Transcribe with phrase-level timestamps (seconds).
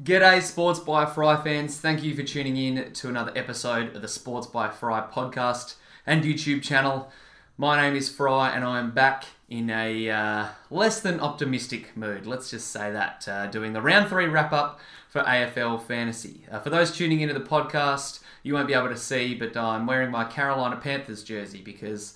[0.00, 1.78] G'day, Sports by Fry fans.
[1.78, 5.74] Thank you for tuning in to another episode of the Sports by Fry podcast
[6.06, 7.12] and YouTube channel.
[7.58, 12.26] My name is Fry, and I am back in a uh, less than optimistic mood.
[12.26, 13.28] Let's just say that.
[13.28, 16.46] Uh, doing the round three wrap up for AFL Fantasy.
[16.50, 19.86] Uh, for those tuning into the podcast, you won't be able to see, but I'm
[19.86, 22.14] wearing my Carolina Panthers jersey because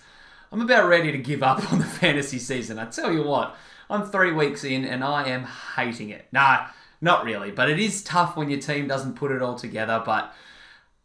[0.51, 2.79] I'm about ready to give up on the fantasy season.
[2.79, 3.55] I tell you what,
[3.91, 5.45] I'm three weeks in and I am
[5.77, 6.25] hating it.
[6.33, 6.69] Nah,
[7.01, 10.03] not really, but it is tough when your team doesn't put it all together.
[10.05, 10.35] But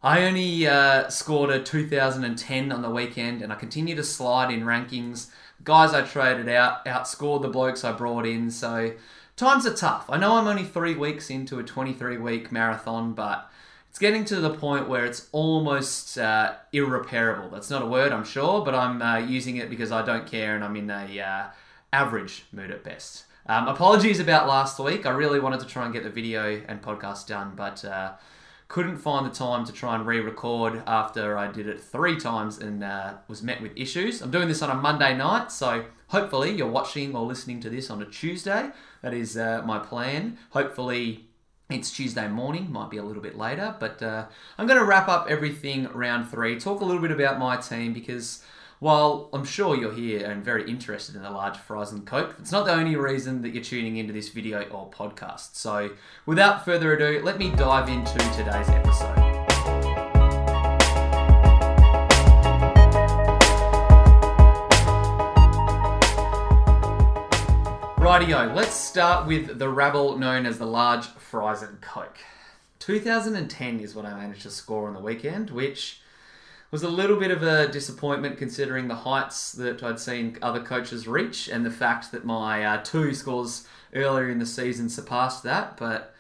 [0.04, 4.64] I only uh, scored a 2010 on the weekend and I continue to slide in
[4.64, 5.30] rankings.
[5.64, 8.94] Guys I traded out outscored the blokes I brought in, so
[9.36, 10.10] times are tough.
[10.10, 13.52] I know I'm only three weeks into a 23 week marathon, but
[13.90, 17.50] it's getting to the point where it's almost uh, irreparable.
[17.50, 20.56] That's not a word, I'm sure, but I'm uh, using it because I don't care
[20.56, 21.44] and I'm in a uh,
[21.94, 23.26] average mood at best.
[23.48, 25.06] Um, apologies about last week.
[25.06, 28.14] I really wanted to try and get the video and podcast done, but uh,
[28.68, 32.84] couldn't find the time to try and re-record after I did it three times and
[32.84, 34.22] uh, was met with issues.
[34.22, 37.90] I'm doing this on a Monday night, so hopefully you're watching or listening to this
[37.90, 38.70] on a Tuesday.
[39.02, 40.38] That is uh, my plan.
[40.52, 41.26] Hopefully
[41.70, 44.28] it's Tuesday morning, might be a little bit later, but uh,
[44.58, 47.92] I'm going to wrap up everything round three, talk a little bit about my team
[47.92, 48.44] because
[48.82, 52.52] while I'm sure you're here and very interested in the large fries and coke, it's
[52.52, 55.56] not the only reason that you're tuning into this video or podcast.
[55.56, 55.92] So
[56.26, 59.18] without further ado, let me dive into today's episode.
[68.00, 72.18] Rightio, let's start with the rabble known as the large fries and coke.
[72.80, 76.01] 2010 is what I managed to score on the weekend, which
[76.72, 81.08] was a little bit of a disappointment considering the heights that I'd seen other coaches
[81.08, 85.76] reach and the fact that my uh, two scores earlier in the season surpassed that.
[85.76, 86.16] But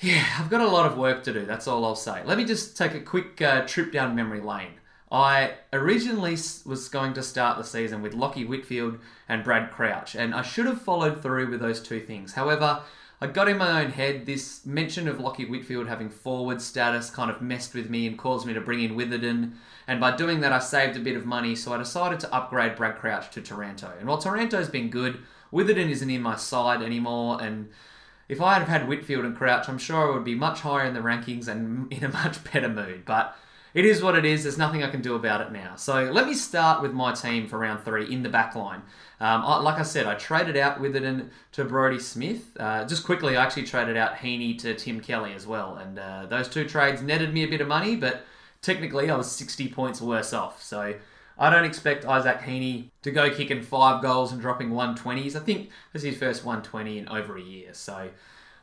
[0.00, 1.46] yeah, I've got a lot of work to do.
[1.46, 2.22] That's all I'll say.
[2.24, 4.74] Let me just take a quick uh, trip down memory lane.
[5.10, 6.32] I originally
[6.66, 8.98] was going to start the season with Lachie Whitfield
[9.28, 12.34] and Brad Crouch, and I should have followed through with those two things.
[12.34, 12.80] However,
[13.20, 17.30] I got in my own head this mention of Lachie Whitfield having forward status kind
[17.30, 19.52] of messed with me and caused me to bring in Witherden.
[19.86, 22.76] And by doing that, I saved a bit of money, so I decided to upgrade
[22.76, 23.92] Brad Crouch to Taranto.
[23.98, 25.20] And while Taranto's been good,
[25.52, 27.70] Witherden isn't in my side anymore, and
[28.28, 30.94] if I had had Whitfield and Crouch, I'm sure I would be much higher in
[30.94, 33.04] the rankings and in a much better mood.
[33.04, 33.36] But
[33.74, 34.44] it is what it is.
[34.44, 35.74] There's nothing I can do about it now.
[35.74, 38.82] So let me start with my team for round three in the back line.
[39.20, 42.56] Um, I, like I said, I traded out with Witherden to Brodie Smith.
[42.58, 45.76] Uh, just quickly, I actually traded out Heaney to Tim Kelly as well.
[45.76, 48.24] And uh, those two trades netted me a bit of money, but
[48.62, 50.62] technically I was 60 points worse off.
[50.62, 50.94] So
[51.36, 55.34] I don't expect Isaac Heaney to go kicking five goals and dropping 120s.
[55.34, 57.70] I think this is his first 120 in over a year.
[57.72, 58.10] So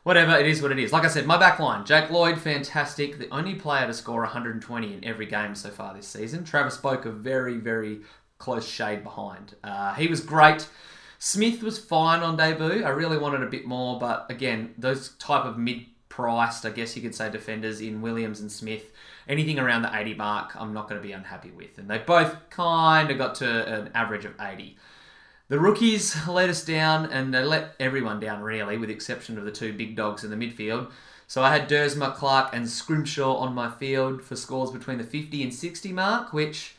[0.02, 0.92] whatever, it is what it is.
[0.92, 3.18] Like I said, my back line, Jake Lloyd, fantastic.
[3.18, 6.44] The only player to score 120 in every game so far this season.
[6.44, 8.00] Travis Boak, a very, very
[8.38, 9.54] close shade behind.
[9.62, 10.68] Uh, he was great.
[11.18, 12.82] Smith was fine on debut.
[12.84, 17.02] I really wanted a bit more, but again, those type of mid-priced, I guess you
[17.02, 18.90] could say, defenders in Williams and Smith,
[19.28, 21.78] anything around the 80 mark, I'm not going to be unhappy with.
[21.78, 24.76] And they both kind of got to an average of 80.
[25.52, 29.44] The rookies let us down, and they let everyone down, really, with the exception of
[29.44, 30.90] the two big dogs in the midfield.
[31.26, 35.42] So I had Duursma, Clark, and Scrimshaw on my field for scores between the 50
[35.42, 36.76] and 60 mark, which,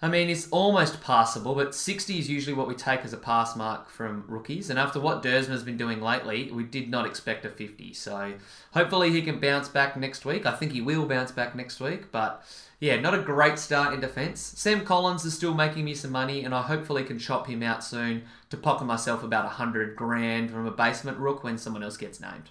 [0.00, 3.56] I mean, is almost passable, but 60 is usually what we take as a pass
[3.56, 4.70] mark from rookies.
[4.70, 7.94] And after what Duursma's been doing lately, we did not expect a 50.
[7.94, 8.34] So
[8.74, 10.46] hopefully he can bounce back next week.
[10.46, 12.44] I think he will bounce back next week, but
[12.84, 14.42] yeah, not a great start in defence.
[14.42, 17.82] Sam Collins is still making me some money, and I hopefully can chop him out
[17.82, 21.96] soon to pocket myself about a hundred grand from a basement rook when someone else
[21.96, 22.50] gets named.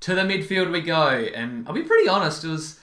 [0.00, 2.80] To the midfield we go, and I'll be pretty honest, it was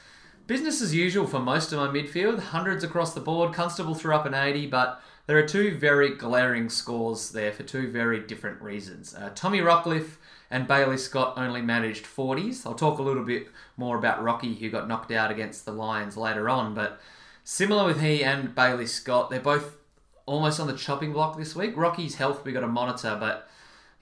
[0.52, 2.38] business as usual for most of my midfield.
[2.38, 3.54] Hundreds across the board.
[3.54, 7.90] Constable threw up an 80, but there are two very glaring scores there for two
[7.90, 9.16] very different reasons.
[9.16, 10.18] Uh, Tommy Rockliff
[10.50, 12.66] and Bailey Scott only managed 40s.
[12.66, 16.18] I'll talk a little bit more about Rocky, who got knocked out against the Lions
[16.18, 17.00] later on, but
[17.46, 19.78] similar with he and Bailey Scott, they're both
[20.26, 21.78] almost on the chopping block this week.
[21.78, 23.48] Rocky's health we got to monitor, but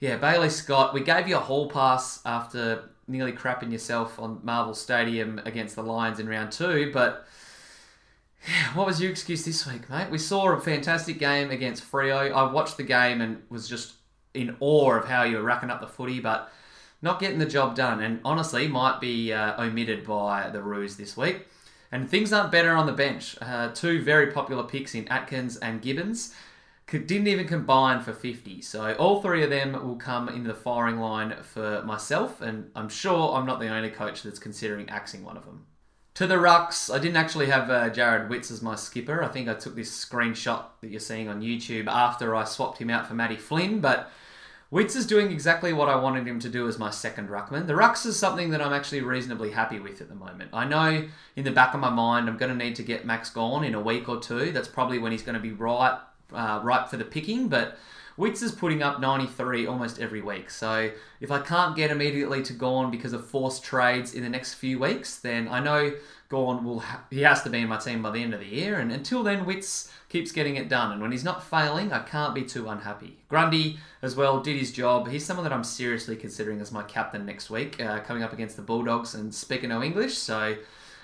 [0.00, 4.74] yeah, Bailey Scott, we gave you a hall pass after nearly crapping yourself on Marvel
[4.74, 7.26] Stadium against the Lions in round two, but
[8.74, 10.10] what was your excuse this week, mate?
[10.10, 12.32] We saw a fantastic game against Freo.
[12.32, 13.94] I watched the game and was just
[14.32, 16.50] in awe of how you were racking up the footy, but
[17.02, 18.00] not getting the job done.
[18.00, 21.46] And honestly, might be uh, omitted by the Roos this week.
[21.92, 23.36] And things aren't better on the bench.
[23.42, 26.34] Uh, two very popular picks in Atkins and Gibbons.
[26.90, 28.62] Didn't even combine for 50.
[28.62, 32.88] So all three of them will come into the firing line for myself, and I'm
[32.88, 35.66] sure I'm not the only coach that's considering axing one of them.
[36.14, 39.22] To the rucks, I didn't actually have uh, Jarrod Witts as my skipper.
[39.22, 42.90] I think I took this screenshot that you're seeing on YouTube after I swapped him
[42.90, 44.10] out for Matty Flynn, but
[44.72, 47.66] Witts is doing exactly what I wanted him to do as my second ruckman.
[47.66, 50.50] The rucks is something that I'm actually reasonably happy with at the moment.
[50.52, 53.30] I know in the back of my mind I'm going to need to get Max
[53.30, 54.52] Gawn in a week or two.
[54.52, 55.98] That's probably when he's going to be right,
[56.32, 57.78] uh, right for the picking, but
[58.16, 60.50] Witts is putting up 93 almost every week.
[60.50, 60.90] So
[61.20, 64.78] if I can't get immediately to Gawn because of forced trades in the next few
[64.78, 65.94] weeks, then I know
[66.28, 68.46] Gawn will ha- he has to be in my team by the end of the
[68.46, 68.78] year.
[68.78, 70.92] And until then, Witts keeps getting it done.
[70.92, 73.16] And when he's not failing, I can't be too unhappy.
[73.28, 75.08] Grundy as well did his job.
[75.08, 78.56] He's someone that I'm seriously considering as my captain next week, uh, coming up against
[78.56, 80.18] the Bulldogs and speaking no English.
[80.18, 80.56] So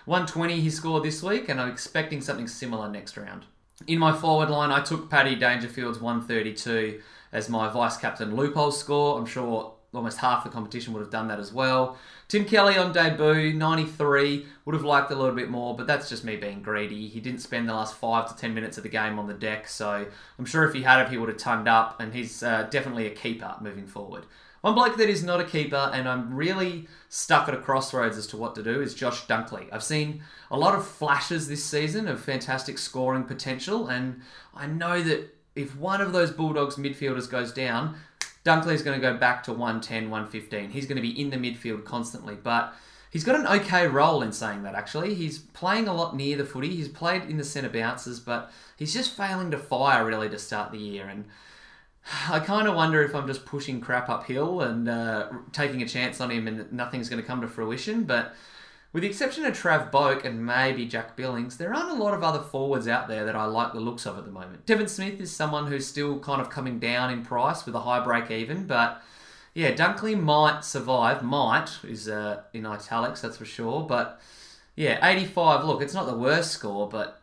[0.05, 3.47] 120 he scored this week, and I'm expecting something similar next round.
[3.87, 9.19] In my forward line, I took Paddy Dangerfield's 132 as my vice captain loophole score.
[9.19, 11.99] I'm sure almost half the competition would have done that as well.
[12.29, 14.47] Tim Kelly on debut, 93.
[14.65, 17.07] Would have liked a little bit more, but that's just me being greedy.
[17.07, 19.69] He didn't spend the last five to ten minutes of the game on the deck,
[19.69, 20.07] so
[20.39, 23.07] I'm sure if he had it, he would have toned up, and he's uh, definitely
[23.07, 24.25] a keeper moving forward.
[24.67, 28.27] One bloke that is not a keeper, and I'm really stuck at a crossroads as
[28.27, 29.69] to what to do, is Josh Dunkley.
[29.71, 34.23] I've seen a lot of flashes this season of fantastic scoring potential, and
[34.57, 37.95] I know that if one of those Bulldogs midfielders goes down,
[38.45, 40.71] Dunkley's going to go back to 110, 115.
[40.71, 42.75] He's going to be in the midfield constantly, but
[43.13, 45.15] he's got an okay role in saying that, actually.
[45.15, 46.75] He's playing a lot near the footy.
[46.75, 50.73] He's played in the centre bounces, but he's just failing to fire, really, to start
[50.73, 51.07] the year.
[51.07, 51.27] And
[52.29, 56.21] I kind of wonder if I'm just pushing crap uphill and uh, taking a chance
[56.21, 58.05] on him and nothing's going to come to fruition.
[58.05, 58.35] But
[58.93, 62.23] with the exception of Trav Boak and maybe Jack Billings, there aren't a lot of
[62.23, 64.67] other forwards out there that I like the looks of at the moment.
[64.67, 68.03] Devon Smith is someone who's still kind of coming down in price with a high
[68.03, 69.03] break even, but
[69.55, 71.23] yeah, Dunkley might survive.
[71.23, 73.83] Might is uh, in italics, that's for sure.
[73.83, 74.21] But
[74.77, 75.65] yeah, 85.
[75.65, 77.21] Look, it's not the worst score, but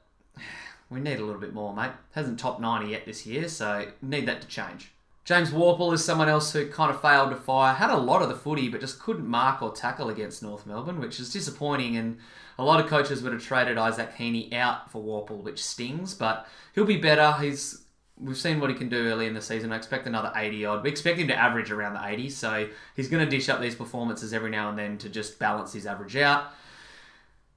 [0.94, 1.92] we need a little bit more, mate.
[2.12, 4.92] Hasn't topped 90 yet this year, so need that to change.
[5.25, 8.28] James Worpel is someone else who kind of failed to fire, had a lot of
[8.28, 11.95] the footy, but just couldn't mark or tackle against North Melbourne, which is disappointing.
[11.95, 12.18] And
[12.57, 16.45] a lot of coaches would have traded Isaac Heaney out for Worpel, which stings, but
[16.75, 17.31] he'll be better.
[17.42, 17.84] He's
[18.16, 19.72] We've seen what he can do early in the season.
[19.72, 20.84] I expect another 80 odd.
[20.84, 23.74] We expect him to average around the 80, so he's going to dish up these
[23.74, 26.51] performances every now and then to just balance his average out.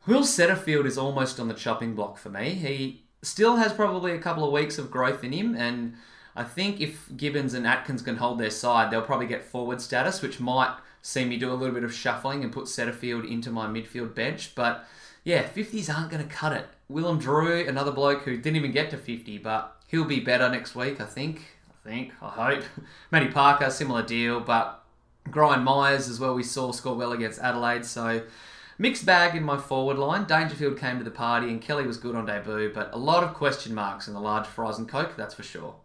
[0.07, 2.51] Will Setterfield is almost on the chopping block for me.
[2.51, 5.95] He still has probably a couple of weeks of growth in him, and
[6.35, 10.21] I think if Gibbons and Atkins can hold their side, they'll probably get forward status,
[10.21, 13.67] which might see me do a little bit of shuffling and put Setterfield into my
[13.67, 14.55] midfield bench.
[14.55, 14.85] But
[15.25, 16.67] yeah, 50s aren't going to cut it.
[16.89, 20.75] Willem Drew, another bloke who didn't even get to 50, but he'll be better next
[20.75, 21.43] week, I think.
[21.71, 22.65] I think, I hope.
[23.11, 24.85] Matty Parker, similar deal, but
[25.27, 28.23] Brian Myers as well, we saw score well against Adelaide, so
[28.79, 30.27] Mixed bag in my forward line.
[30.27, 33.33] Dangerfield came to the party and Kelly was good on debut, but a lot of
[33.33, 35.77] question marks in the large fries and coke, that's for sure.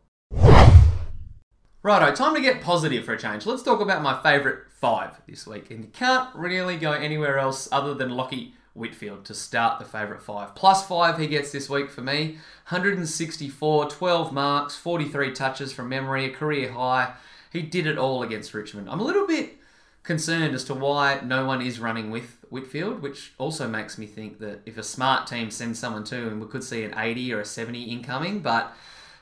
[1.84, 3.46] Righto, time to get positive for a change.
[3.46, 5.72] Let's talk about my favourite five this week.
[5.72, 10.22] And you can't really go anywhere else other than Lachie Whitfield to start the favourite
[10.22, 10.54] five.
[10.54, 12.38] Plus five he gets this week for me.
[12.70, 17.14] 164, 12 marks, 43 touches from memory, a career high.
[17.54, 18.90] He did it all against Richmond.
[18.90, 19.58] I'm a little bit
[20.04, 24.40] concerned as to why no one is running with Whitfield, which also makes me think
[24.40, 27.40] that if a smart team sends someone to him, we could see an 80 or
[27.42, 28.40] a 70 incoming.
[28.40, 28.74] But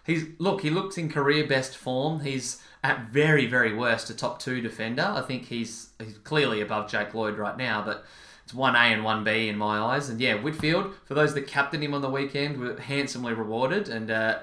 [0.05, 2.21] he's look, he looks in career best form.
[2.21, 5.03] He's at very, very worst a top two defender.
[5.03, 8.05] I think he's he's clearly above Jake Lloyd right now, but
[8.43, 10.09] it's one A and one B in my eyes.
[10.09, 13.89] And yeah, Whitfield, for those that captained him on the weekend, were handsomely rewarded.
[13.89, 14.39] And uh,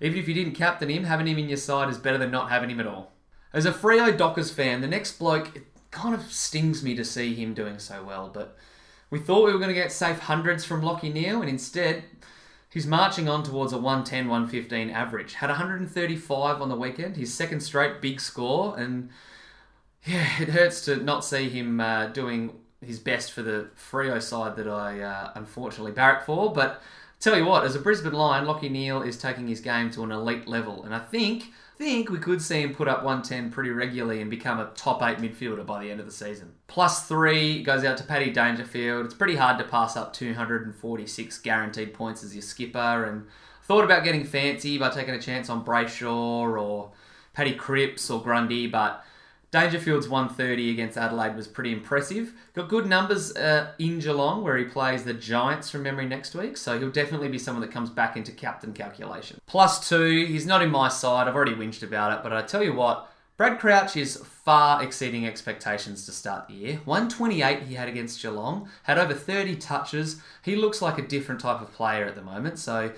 [0.00, 2.48] even if you didn't captain him, having him in your side is better than not
[2.48, 3.12] having him at all.
[3.52, 5.60] As a Freo Dockers fan, the next bloke
[6.00, 8.30] kind of stings me to see him doing so well.
[8.32, 8.56] But
[9.10, 12.04] we thought we were going to get safe hundreds from Lachie Neale, and instead
[12.70, 15.34] he's marching on towards a 110, 115 average.
[15.34, 19.10] Had 135 on the weekend, his second straight big score, and
[20.04, 24.56] yeah, it hurts to not see him uh, doing his best for the Freo side
[24.56, 26.50] that I uh, unfortunately barrack for.
[26.52, 26.80] But
[27.18, 30.12] tell you what, as a Brisbane Lion, Lachie Neale is taking his game to an
[30.12, 34.20] elite level, and I think think we could see him put up 110 pretty regularly
[34.20, 36.52] and become a top eight midfielder by the end of the season.
[36.66, 39.06] Plus three goes out to Paddy Dangerfield.
[39.06, 43.06] It's pretty hard to pass up 246 guaranteed points as your skipper.
[43.06, 43.26] And
[43.62, 46.92] thought about getting fancy by taking a chance on Brayshaw or
[47.32, 49.02] Paddy Cripps or Grundy, but
[49.50, 52.34] Dangerfield's 130 against Adelaide was pretty impressive.
[52.54, 56.56] Got good numbers uh, in Geelong where he plays the Giants from memory next week,
[56.56, 59.40] so he'll definitely be someone that comes back into captain calculation.
[59.46, 61.26] Plus two, he's not in my side.
[61.26, 65.26] I've already whinged about it, but I tell you what, Brad Crouch is far exceeding
[65.26, 66.80] expectations to start the year.
[66.84, 70.20] 128 he had against Geelong, had over 30 touches.
[70.42, 72.92] He looks like a different type of player at the moment, so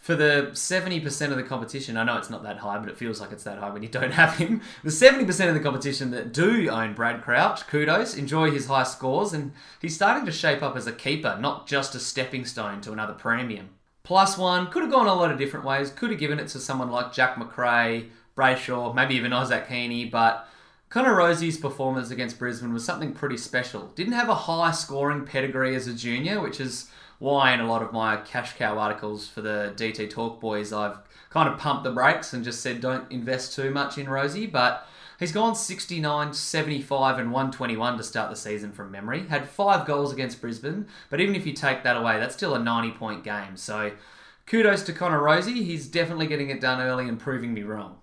[0.00, 3.20] for the 70% of the competition, I know it's not that high, but it feels
[3.20, 4.62] like it's that high when you don't have him.
[4.82, 9.34] The 70% of the competition that do own Brad Crouch, kudos, enjoy his high scores,
[9.34, 12.92] and he's starting to shape up as a keeper, not just a stepping stone to
[12.92, 13.70] another premium.
[14.02, 16.58] Plus one, could have gone a lot of different ways, could have given it to
[16.58, 20.48] someone like Jack Macrae, Brayshaw, maybe even Isaac Heaney, but
[20.88, 23.88] Connor Rozee's performance against Brisbane was something pretty special.
[23.94, 27.82] Didn't have a high scoring pedigree as a junior, which is why in a lot
[27.82, 30.98] of my cash cow articles for the DT Talk Boys, I've
[31.28, 34.88] kind of pumped the brakes and just said don't invest too much in Rozee, But
[35.18, 39.26] he's gone 69, 75, and 121 to start the season from memory.
[39.28, 42.58] Had five goals against Brisbane, but even if you take that away, that's still a
[42.58, 43.54] 90 point game.
[43.56, 43.92] So
[44.46, 45.62] kudos to Connor Rozee.
[45.62, 47.98] He's definitely getting it done early and proving me wrong.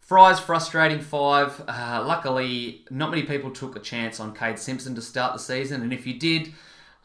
[0.00, 1.62] Fry's frustrating five.
[1.66, 5.80] Uh, luckily, not many people took a chance on Kade Simpson to start the season,
[5.80, 6.52] and if you did,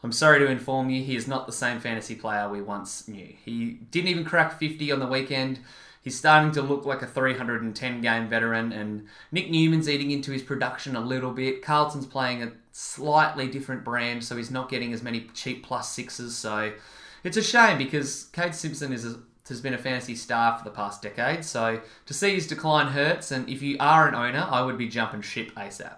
[0.02, 3.34] I'm sorry to inform you, he is not the same fantasy player we once knew.
[3.44, 5.60] He didn't even crack 50 on the weekend.
[6.02, 10.42] He's starting to look like a 310 game veteran, and Nick Newman's eating into his
[10.42, 11.62] production a little bit.
[11.62, 16.34] Carlton's playing a slightly different brand, so he's not getting as many cheap plus sixes.
[16.34, 16.72] So
[17.22, 20.70] it's a shame because Kade Simpson is a, has been a fantasy star for the
[20.70, 21.44] past decade.
[21.44, 24.88] So to see his decline hurts, and if you are an owner, I would be
[24.88, 25.96] jumping ship ASAP.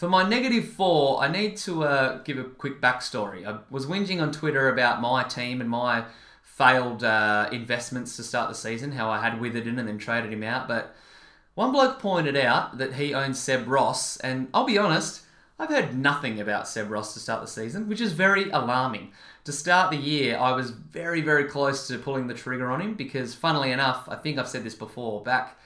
[0.00, 3.46] For my negative four, I need to uh, give a quick backstory.
[3.46, 6.04] I was whinging on Twitter about my team and my
[6.42, 10.42] failed uh, investments to start the season, how I had Witherden and then traded him
[10.42, 10.66] out.
[10.66, 10.94] But
[11.54, 15.20] one bloke pointed out that he owns Seb Ross, and I'll be honest,
[15.58, 19.12] I've heard nothing about Seb Ross to start the season, which is very alarming.
[19.44, 22.94] To start the year, I was very, very close to pulling the trigger on him
[22.94, 25.58] because, funnily enough, I think I've said this before, back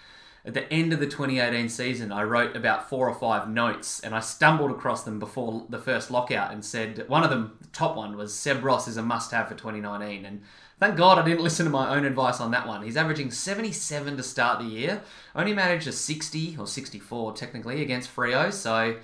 [0.47, 4.15] at the end of the 2018 season, I wrote about four or five notes and
[4.15, 7.97] I stumbled across them before the first lockout and said one of them, the top
[7.97, 10.27] one, was Seb Ross is a must have for 2019.
[10.27, 10.43] And
[10.79, 12.83] thank God I didn't listen to my own advice on that one.
[12.83, 15.03] He's averaging 77 to start the year,
[15.35, 18.97] only managed a 60 or 64 technically against Freo, so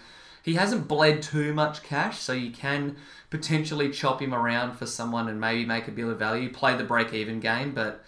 [0.43, 2.97] he hasn't bled too much cash, so you can
[3.31, 6.85] potentially chop him around for someone and maybe make a bill of value, play the
[6.85, 8.05] break even game, but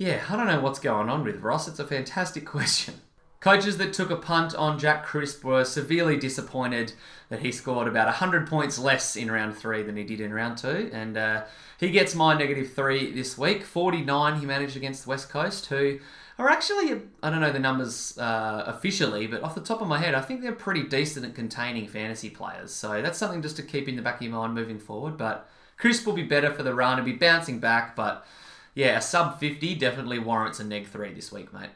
[0.00, 1.68] yeah, I don't know what's going on with Ross.
[1.68, 2.94] It's a fantastic question.
[3.40, 6.94] Coaches that took a punt on Jack Crisp were severely disappointed
[7.28, 10.56] that he scored about 100 points less in round three than he did in round
[10.56, 10.88] two.
[10.94, 11.44] And uh,
[11.78, 13.62] he gets my negative three this week.
[13.62, 15.98] 49 he managed against West Coast, who
[16.38, 19.98] are actually, I don't know the numbers uh, officially, but off the top of my
[19.98, 22.72] head, I think they're pretty decent at containing fantasy players.
[22.72, 25.18] So that's something just to keep in the back of your mind moving forward.
[25.18, 28.26] But Crisp will be better for the run and be bouncing back, but
[28.74, 31.70] yeah, a sub 50 definitely warrants a neg 3 this week, mate.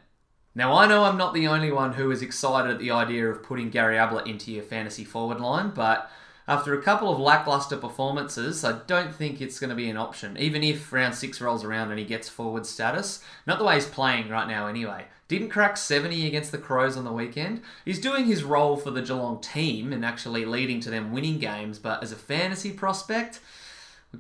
[0.55, 3.43] Now, I know I'm not the only one who is excited at the idea of
[3.43, 6.11] putting Gary Ablett into your fantasy forward line, but
[6.47, 10.37] after a couple of lackluster performances, I don't think it's going to be an option,
[10.37, 13.25] even if round 6 rolls around and he gets forward status.
[13.47, 15.07] Not the way he's playing right now, anyway.
[15.27, 17.63] Didn't crack 70 against the Crows on the weekend.
[17.85, 21.79] He's doing his role for the Geelong team and actually leading to them winning games,
[21.79, 23.41] but as a fantasy prospect,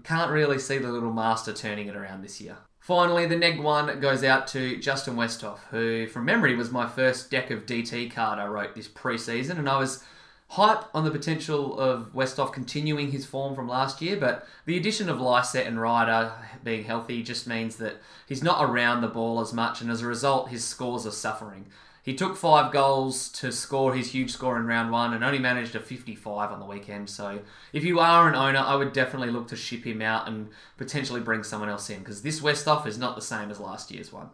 [0.03, 2.57] can't really see the little master turning it around this year.
[2.81, 7.31] Finally, the neg one goes out to Justin Westhoff, who, from memory, was my first
[7.31, 10.05] deck of DT card I wrote this preseason, and I was
[10.49, 15.09] hype on the potential of Westhoff continuing his form from last year, but the addition
[15.09, 16.33] of Lycett and Ryder
[16.63, 17.97] being healthy just means that
[18.27, 21.67] he's not around the ball as much, and as a result, his scores are suffering.
[22.04, 25.75] He took five goals to score his huge score in round one and only managed
[25.75, 27.08] a 55 on the weekend.
[27.08, 27.40] So,
[27.73, 31.23] if you are an owner, I would definitely look to ship him out and potentially
[31.23, 34.28] bring someone else in because this Westhoff is not the same as last year's one.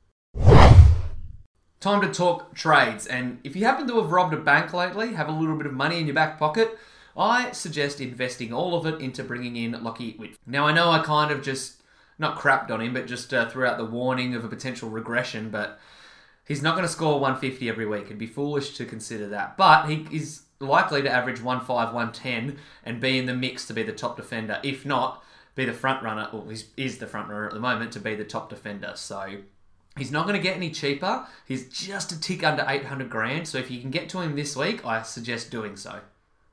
[1.79, 3.07] Time to talk trades.
[3.07, 5.73] And if you happen to have robbed a bank lately, have a little bit of
[5.73, 6.77] money in your back pocket,
[7.17, 10.41] I suggest investing all of it into bringing in Lachie Whitfield.
[10.45, 11.83] Now, I know I kind of just
[12.19, 15.51] not crapped on him, but just uh, threw out the warning of a potential regression,
[15.51, 15.79] but
[16.51, 18.07] He's not going to score 150 every week.
[18.07, 19.57] It'd be foolish to consider that.
[19.57, 23.85] But he is likely to average 1.5, 110 and be in the mix to be
[23.85, 24.59] the top defender.
[24.65, 25.23] If not,
[25.55, 26.45] be the front runner, or
[26.77, 28.95] is the front runner at the moment to be the top defender.
[28.97, 29.37] So
[29.97, 31.25] he's not going to get any cheaper.
[31.47, 33.47] He's just a tick under 800 grand.
[33.47, 36.01] So if you can get to him this week, I suggest doing so.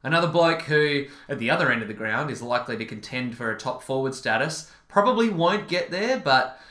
[0.03, 3.49] Another bloke who, at the other end of the ground, is likely to contend for
[3.49, 4.71] a top forward status.
[4.87, 6.61] Probably won't get there, but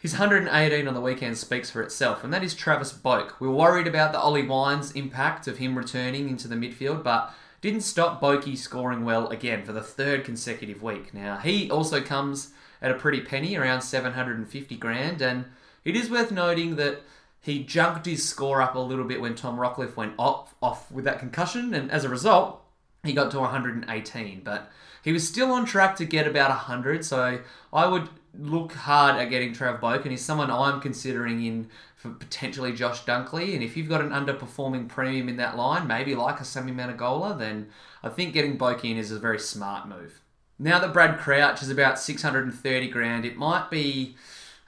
[0.00, 3.32] His 118 on the weekend speaks for itself, and that is Travis Boak.
[3.38, 7.34] We were worried about the Ollie Wines impact of him returning into the midfield, but
[7.60, 11.12] didn't stop Boakey scoring well again for the third consecutive week.
[11.12, 15.44] Now, he also comes at a pretty penny, around 750 grand, and
[15.84, 17.02] it is worth noting that
[17.42, 21.04] he jumped his score up a little bit when Tom Rockliff went off, off with
[21.04, 22.62] that concussion, and as a result,
[23.04, 24.40] he got to 118.
[24.44, 24.72] But
[25.04, 27.40] he was still on track to get about 100, so
[27.70, 28.08] I would
[28.38, 33.04] look hard at getting Trav Boak, and he's someone I'm considering in for potentially Josh
[33.04, 33.54] Dunkley.
[33.54, 37.38] And if you've got an underperforming premium in that line, maybe like a Sammy Menegola,
[37.38, 37.68] then
[38.02, 40.20] I think getting Boak in is a very smart move.
[40.58, 44.16] Now that Brad Crouch is about 630 grand, it might be,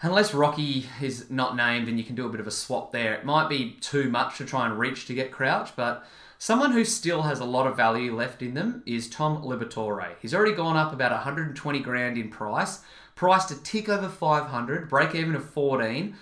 [0.01, 3.15] unless Rocky is not named and you can do a bit of a swap there,
[3.15, 6.05] it might be too much to try and reach to get Crouch, but
[6.43, 10.17] Someone who still has a lot of value left in them is Tom Liberatore.
[10.21, 12.81] He's already gone up about 120 grand in price,
[13.15, 16.17] priced a tick over 500, break even of 14.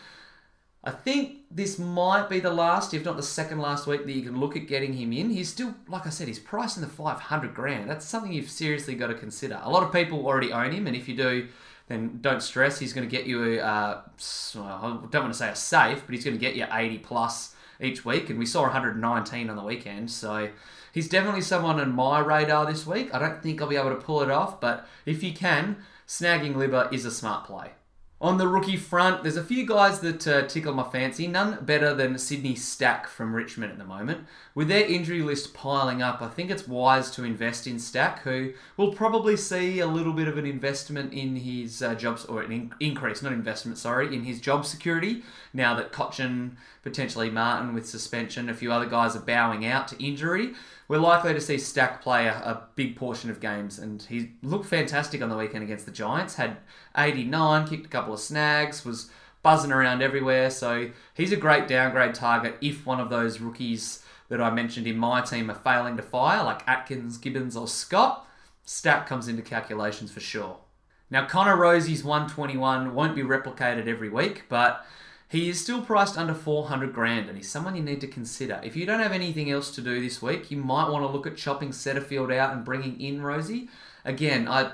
[0.83, 4.23] I think this might be the last, if not the second last week, that you
[4.23, 5.29] can look at getting him in.
[5.29, 7.91] He's still, like I said, he's priced in the 500 grand.
[7.91, 9.61] That's something you've seriously got to consider.
[9.63, 11.49] A lot of people already own him, and if you do,
[11.89, 12.79] then don't stress.
[12.79, 14.01] He's going to get you, uh,
[14.57, 17.55] I don't want to say a safe, but he's going to get you 80 plus
[17.79, 20.11] each week, and we saw 119 on the weekend.
[20.11, 20.49] So
[20.93, 23.15] he's definitely someone on my radar this week.
[23.15, 25.77] I don't think I'll be able to pull it off, but if you can,
[26.11, 27.71] snagging Libba is a smart play.
[28.21, 31.29] On the rookie front, there's a few guys that uh, tickle my fancy.
[31.29, 34.27] None better than Sydney Stack from Richmond at the moment.
[34.55, 38.53] With their injury list piling up, I think it's wise to invest in Stack, who
[38.77, 42.51] will probably see a little bit of an investment in his uh, jobs, or an
[42.53, 45.23] in- increase, not investment, sorry, in his job security.
[45.55, 50.05] Now that Cotchin, potentially Martin with suspension, a few other guys are bowing out to
[50.05, 50.55] injury
[50.91, 54.67] we're likely to see Stack play a, a, big portion of games, and he looked
[54.67, 56.35] fantastic on the weekend against the Giants.
[56.35, 56.57] Had
[56.99, 59.09] 89, kicked a couple of snags, was
[59.45, 60.51] buzzing around everywhere.
[60.51, 64.99] So he's a great downgrade target if one of those rookies that I mentioned in
[64.99, 68.27] my team are failing to fire, like Atkins, Gibbons, or Scott.
[68.65, 70.59] Stack comes into calculations for sure.
[71.09, 74.85] Now, Connor Rozee's 121 won't be replicated every week, but
[75.31, 78.61] he is still priced under 400 grand and he's someone you need to consider.
[78.65, 81.25] If you don't have anything else to do this week, you might want to look
[81.25, 83.69] at chopping Setterfield out and bringing in Rozee.
[84.05, 84.73] Again, I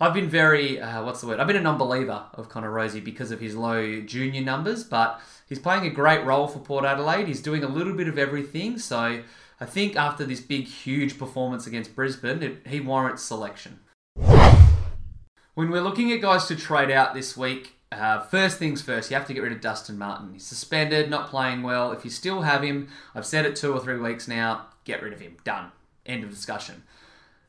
[0.00, 1.40] I've been very uh, what's the word?
[1.40, 5.58] I've been a non-believer of Connor Rozee because of his low junior numbers, but he's
[5.58, 7.26] playing a great role for Port Adelaide.
[7.26, 9.24] He's doing a little bit of everything, so
[9.60, 13.80] I think after this big, huge performance against Brisbane, it, he warrants selection.
[14.14, 19.16] When we're looking at guys to trade out this week, uh, first things first, you
[19.16, 20.32] have to get rid of Dustin Martin.
[20.32, 21.92] He's suspended, not playing well.
[21.92, 25.12] If you still have him, I've said it two or three weeks now, get rid
[25.12, 25.36] of him.
[25.44, 25.72] Done.
[26.04, 26.82] End of discussion.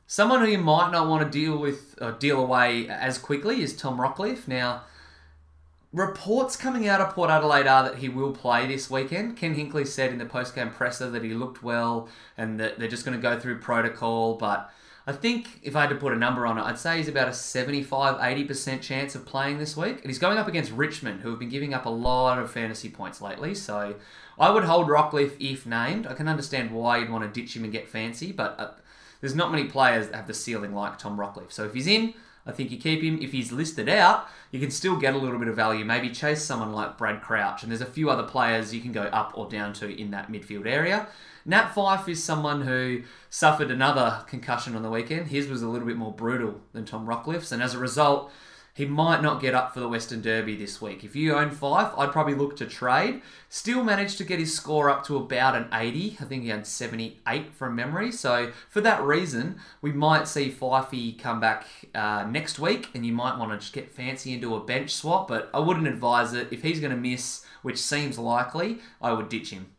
[0.08, 3.76] Someone who you might not want to deal with or deal away as quickly is
[3.76, 4.48] Tom Rockliff.
[4.48, 4.84] Now,
[5.94, 9.38] reports coming out of Port Adelaide are that he will play this weekend.
[9.38, 13.06] Ken Hinkley said in the post-game presser that he looked well and that they're just
[13.06, 14.72] going to go through protocol, but
[15.10, 17.28] I think if I had to put a number on it, I'd say he's about
[17.28, 19.96] a 75 80% chance of playing this week.
[19.96, 22.90] And he's going up against Richmond, who have been giving up a lot of fantasy
[22.90, 23.56] points lately.
[23.56, 23.96] So
[24.38, 26.06] I would hold Rockliff if named.
[26.06, 28.70] I can understand why you'd want to ditch him and get fancy, but uh,
[29.20, 31.52] there's not many players that have the ceiling like Tom Rockliff.
[31.52, 32.14] So if he's in,
[32.50, 33.20] I think you keep him.
[33.22, 35.86] If he's listed out, you can still get a little bit of value.
[35.86, 37.62] Maybe chase someone like Brad Crouch.
[37.62, 40.32] And there's a few other players you can go up or down to in that
[40.32, 41.08] midfield area.
[41.46, 45.28] Nat Fyfe is someone who suffered another concussion on the weekend.
[45.28, 48.32] His was a little bit more brutal than Tom Rockliff's, and as a result,
[48.80, 51.04] he might not get up for the Western Derby this week.
[51.04, 53.22] If you own Fyfe, I'd probably look to trade.
[53.50, 56.16] Still managed to get his score up to about an 80.
[56.22, 58.10] I think he had 78 from memory.
[58.14, 63.12] So for that reason, we might see Fifey come back uh, next week, and you
[63.12, 65.28] might want to just get fancy and do a bench swap.
[65.28, 66.48] But I wouldn't advise it.
[66.50, 69.72] If he's going to miss, which seems likely, I would ditch him.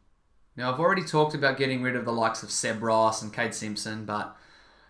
[0.56, 3.54] Now, I've already talked about getting rid of the likes of Seb Ross and Kade
[3.54, 4.36] Simpson, but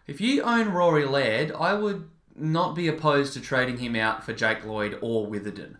[0.08, 4.32] if you own Rory Laird, I would not be opposed to trading him out for
[4.32, 5.76] Jake Lloyd or Witherden.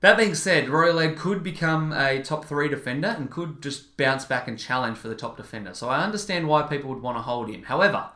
[0.00, 4.24] That being said, Rory Laird could become a top three defender and could just bounce
[4.24, 5.74] back and challenge for the top defender.
[5.74, 7.64] So I understand why people would want to hold him.
[7.64, 8.10] However,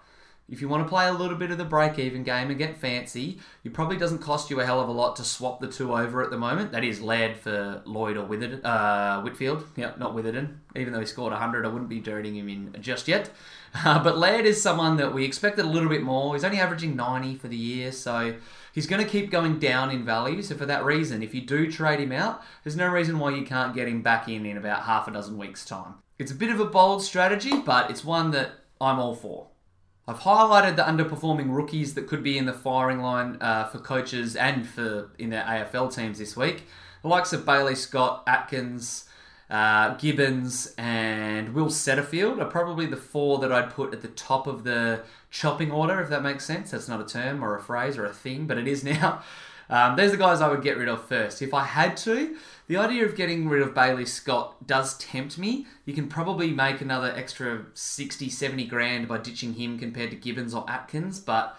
[0.53, 2.77] if you want to play a little bit of the break even game and get
[2.77, 5.97] fancy, it probably doesn't cost you a hell of a lot to swap the two
[5.97, 6.73] over at the moment.
[6.73, 9.65] That is Laird for Lloyd or Witherden, uh, Whitfield.
[9.77, 10.61] Yep, not Witherden.
[10.77, 13.31] Even though he scored 100, I wouldn't be dirtying him in just yet.
[13.75, 16.35] Uh, but Laird is someone that we expected a little bit more.
[16.35, 18.35] He's only averaging 90 for the year, so
[18.75, 20.43] he's going to keep going down in value.
[20.43, 23.47] So for that reason, if you do trade him out, there's no reason why you
[23.47, 25.95] can't get him back in in about half a dozen weeks' time.
[26.19, 29.47] It's a bit of a bold strategy, but it's one that I'm all for.
[30.13, 34.37] I've highlighted the underperforming rookies that could be in the firing line uh, for coaches
[34.37, 36.65] and for in their AFL teams this week.
[37.01, 39.09] The likes of Bailey Scott, Atkins,
[39.49, 44.47] uh, Gibbons, and Will Setterfield are probably the four that I'd put at the top
[44.47, 46.73] of the chopping order, if that makes sense.
[46.73, 49.23] That's not a term or a phrase or a thing, but it is now.
[49.71, 51.41] Um, there's the guys I would get rid of first.
[51.41, 52.37] If I had to,
[52.69, 55.67] the idea of getting rid of Bailey Scott does tempt me.
[55.85, 60.55] You can probably make another extra 60, 70 grand by ditching him compared to Gibbons
[60.55, 61.59] or Atkins, but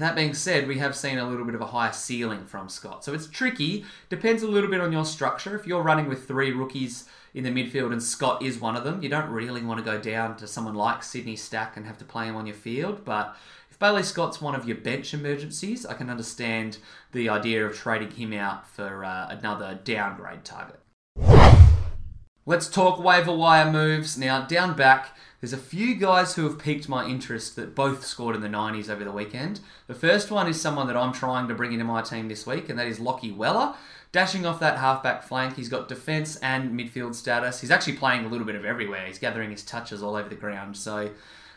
[0.00, 3.04] that being said, we have seen a little bit of a higher ceiling from Scott.
[3.04, 3.84] So it's tricky.
[4.08, 5.54] Depends a little bit on your structure.
[5.54, 9.02] If you're running with three rookies in the midfield and Scott is one of them,
[9.02, 12.04] you don't really want to go down to someone like Sydney Stack and have to
[12.04, 13.04] play him on your field.
[13.04, 13.36] But
[13.76, 16.78] if Bailey Scott's one of your bench emergencies, I can understand
[17.12, 20.80] the idea of trading him out for uh, another downgrade target.
[22.46, 24.16] Let's talk waiver wire moves.
[24.16, 28.34] Now, down back, there's a few guys who have piqued my interest that both scored
[28.34, 29.60] in the 90s over the weekend.
[29.88, 32.70] The first one is someone that I'm trying to bring into my team this week,
[32.70, 33.74] and that is Lachie Weller.
[34.10, 37.60] Dashing off that halfback flank, he's got defence and midfield status.
[37.60, 39.06] He's actually playing a little bit of everywhere.
[39.06, 40.78] He's gathering his touches all over the ground.
[40.78, 41.10] So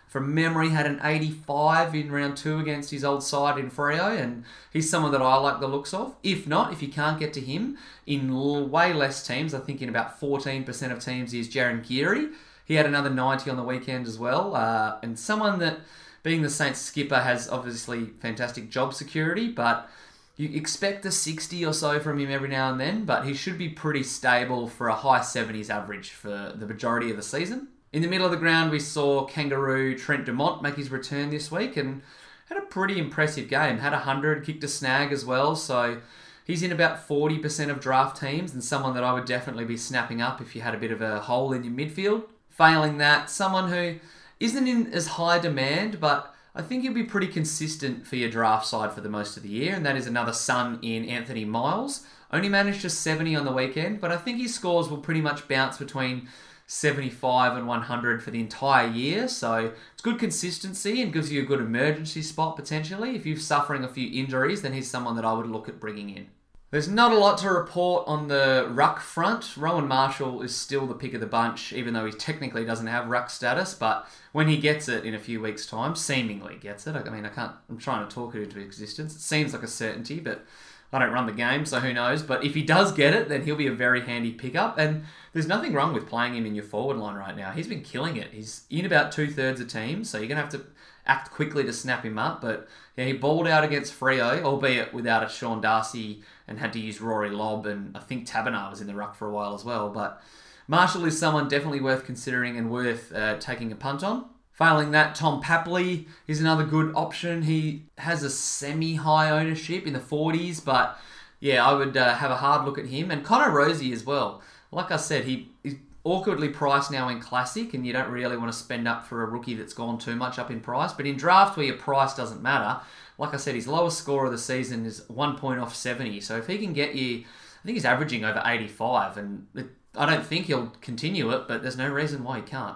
[0.09, 4.43] from memory, had an 85 in round two against his old side in Freo, and
[4.73, 6.15] he's someone that I like the looks of.
[6.23, 9.87] If not, if you can't get to him, in way less teams, I think in
[9.87, 12.29] about 14% of teams, is Jarryn Geary.
[12.65, 15.81] He had another 90 on the weekend as well, uh, and someone that,
[16.23, 19.91] being the Saints skipper, has obviously fantastic job security, but
[20.37, 23.59] you expect a 60 or so from him every now and then, but he should
[23.59, 27.67] be pretty stable for a high 70s average for the majority of the season.
[27.91, 31.52] In the middle of the ground, we saw Kangaroo Trent Dumont make his return this
[31.52, 32.04] week and
[32.47, 33.80] had a pretty impressive game.
[33.80, 35.99] Had 100, kicked a snag as well, so
[36.45, 40.21] he's in about 40% of draft teams and someone that I would definitely be snapping
[40.21, 42.25] up if you had a bit of a hole in your midfield.
[42.49, 43.95] Failing that, someone who
[44.39, 48.67] isn't in as high demand, but I think he'll be pretty consistent for your draft
[48.67, 52.06] side for the most of the year, and that is another Sun in Anthony Miles.
[52.32, 55.47] Only managed just 70 on the weekend, but I think his scores will pretty much
[55.47, 56.28] bounce between
[56.69, 59.27] 75 and 100 for the entire year.
[59.27, 63.15] So it's good consistency and gives you a good emergency spot potentially.
[63.15, 66.12] If you're suffering a few injuries, then he's someone that I would look at bringing
[66.12, 66.27] in.
[66.69, 69.58] There's not a lot to report on the ruck front.
[69.58, 73.08] Rowan Marshall is still the pick of the bunch, even though he technically doesn't have
[73.08, 73.73] ruck status.
[73.73, 76.95] But when he gets it in a few weeks' time, seemingly gets it.
[76.95, 77.53] I mean, I can't.
[77.67, 79.15] I'm trying to talk it into existence.
[79.15, 80.45] It seems like a certainty, but
[80.91, 82.23] I don't run the game, so who knows.
[82.23, 84.78] But if he does get it, then he'll be a very handy pickup.
[84.78, 87.52] And there's nothing wrong with playing him in your forward line right now.
[87.52, 88.32] He's been killing it.
[88.32, 90.65] He's in about two thirds of teams, so you're going to have to
[91.06, 92.41] act quickly to snap him up.
[92.41, 96.80] But yeah, he balled out against Freo, albeit without a Sean Darcy, and had to
[96.80, 97.67] use Rory Lobb.
[97.67, 99.89] And I think Taberner was in the ruck for a while as well.
[99.89, 100.21] But
[100.67, 104.25] Marshall is someone definitely worth considering and worth uh, taking a punt on.
[104.59, 107.43] Failing that, Tom Papley is another good option.
[107.43, 110.99] He has a semi high ownership in the 40s, but
[111.39, 113.09] yeah, I would uh, have a hard look at him.
[113.09, 114.41] And Connor Rozee as well.
[114.69, 118.51] Like I said, he is awkwardly priced now in Classic, and you don't really want
[118.51, 120.91] to spend up for a rookie that's gone too much up in price.
[120.91, 122.81] But in draft, where your price doesn't matter,
[123.17, 126.19] like I said, his lowest score of the season is one point off 70.
[126.19, 129.47] So if he can get you, I think he's averaging over 85, and
[129.95, 132.75] I don't think he'll continue it, but there's no reason why he can't.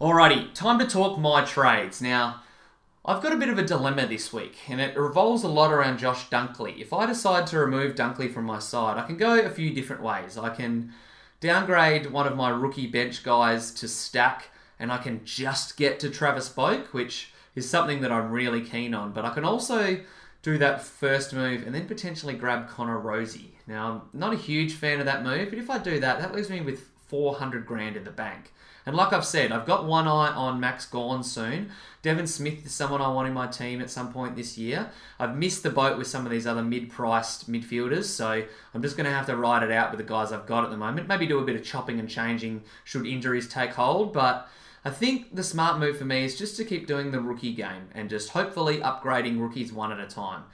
[0.00, 2.00] Alrighty, time to talk my trades.
[2.00, 2.42] Now,
[3.04, 5.98] I've got a bit of a dilemma this week, and it revolves a lot around
[5.98, 6.80] Josh Dunkley.
[6.80, 10.00] If I decide to remove Dunkley from my side, I can go a few different
[10.00, 10.38] ways.
[10.38, 10.92] I can
[11.40, 16.10] downgrade one of my rookie bench guys to stack, and I can just get to
[16.10, 19.10] Travis Boak, which is something that I'm really keen on.
[19.10, 19.98] But I can also
[20.42, 23.54] do that first move and then potentially grab Connor Rozee.
[23.66, 26.32] Now, I'm not a huge fan of that move, but if I do that, that
[26.32, 28.52] leaves me with 400 grand in the bank.
[28.88, 31.68] And like I've said, I've got one eye on Max Gawn soon.
[32.00, 34.90] Devon Smith is someone I want in my team at some point this year.
[35.18, 39.04] I've missed the boat with some of these other mid-priced midfielders, so I'm just going
[39.04, 41.06] to have to ride it out with the guys I've got at the moment.
[41.06, 44.48] Maybe do a bit of chopping and changing should injuries take hold, but
[44.86, 47.88] I think the smart move for me is just to keep doing the rookie game
[47.94, 50.44] and just hopefully upgrading rookies one at a time.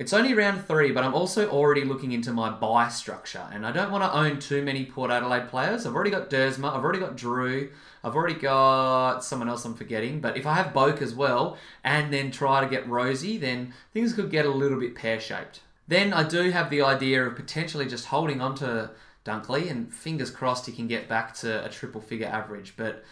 [0.00, 3.70] It's only round three, but I'm also already looking into my bye structure, and I
[3.70, 5.84] don't want to own too many Port Adelaide players.
[5.84, 7.68] I've already got Duursma, I've already got Drew,
[8.02, 10.22] I've already got someone else I'm forgetting.
[10.22, 14.14] But if I have Boak as well, and then try to get Rozee, then things
[14.14, 15.60] could get a little bit pear shaped.
[15.86, 18.92] Then I do have the idea of potentially just holding on to
[19.26, 22.72] Dunkley, and fingers crossed he can get back to a triple figure average.
[22.74, 23.04] But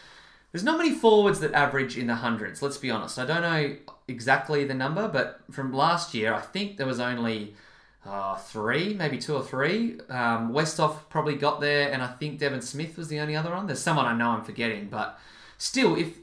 [0.53, 3.19] there's not many forwards that average in the hundreds, let's be honest.
[3.19, 3.77] I don't know
[4.09, 7.55] exactly the number, but from last year, I think there was only
[8.05, 10.01] uh, three, maybe two or three.
[10.09, 13.67] Um, Westhoff probably got there, and I think Devon Smith was the only other one.
[13.67, 15.19] There's someone I know I'm forgetting, but
[15.59, 16.17] still, if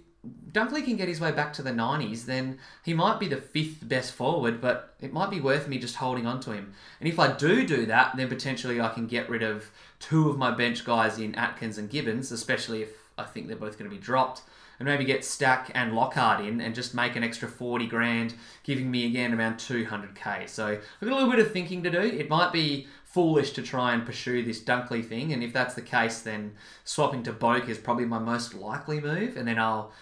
[0.52, 3.88] Dunkley can get his way back to the 90s, then he might be the fifth
[3.88, 6.74] best forward, but it might be worth me just holding on to him.
[7.00, 9.70] And if I do do that, then potentially I can get rid of
[10.00, 13.78] two of my bench guys in Atkins and Gibbons, especially if I think they're both
[13.78, 14.42] going to be dropped.
[14.80, 18.34] And maybe get Stack and Lockhart in and just make an extra 40 grand,
[18.64, 20.50] giving me again around 200k.
[20.50, 22.02] So I've got a little bit of thinking to do.
[22.02, 25.82] It might be foolish to try and pursue this Dunkley thing, and if that's the
[25.82, 26.52] case, then
[26.84, 29.94] swapping to Boak is probably my most likely move, and then I'll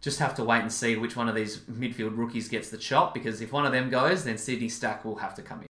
[0.00, 3.14] just have to wait and see which one of these midfield rookies gets the chop
[3.14, 5.67] because if one of them goes, then Sydney Stack will have to come in.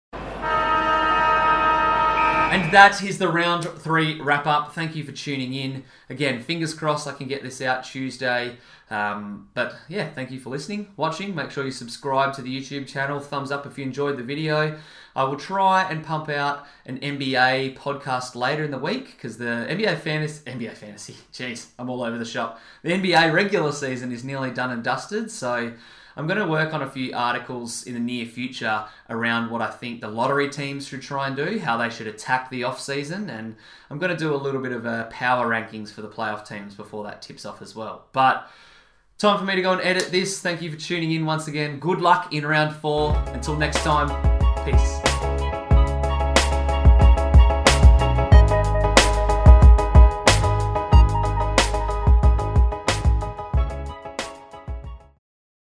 [2.50, 4.74] And that is the round three wrap up.
[4.74, 5.84] Thank you for tuning in.
[6.08, 8.56] Again, fingers crossed I can get this out Tuesday.
[8.90, 11.34] Um, but yeah, thank you for listening, watching.
[11.34, 13.20] Make sure you subscribe to the YouTube channel.
[13.20, 14.78] Thumbs up if you enjoyed the video.
[15.14, 19.66] I will try and pump out an NBA podcast later in the week because the
[19.68, 22.60] NBA fantasy, NBA fantasy, jeez, I'm all over the shop.
[22.82, 25.74] The NBA regular season is nearly done and dusted, so
[26.18, 29.70] I'm going to work on a few articles in the near future around what I
[29.70, 33.30] think the lottery teams should try and do, how they should attack the off season,
[33.30, 33.54] and
[33.88, 36.74] I'm going to do a little bit of a power rankings for the playoff teams
[36.74, 38.06] before that tips off as well.
[38.12, 38.50] But
[39.16, 40.40] time for me to go and edit this.
[40.40, 41.78] Thank you for tuning in once again.
[41.78, 43.14] Good luck in round four.
[43.28, 44.08] Until next time,
[44.64, 45.07] peace.